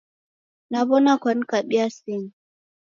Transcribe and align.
Naw'ona 0.71 1.13
Kwanikabia 1.21 1.85
simu? 1.95 2.29